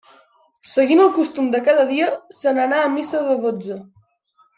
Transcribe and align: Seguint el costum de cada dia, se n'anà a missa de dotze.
Seguint 0.69 1.01
el 1.03 1.11
costum 1.17 1.51
de 1.55 1.61
cada 1.67 1.85
dia, 1.91 2.07
se 2.39 2.55
n'anà 2.59 2.79
a 2.87 2.91
missa 2.95 3.21
de 3.29 3.37
dotze. 3.45 3.79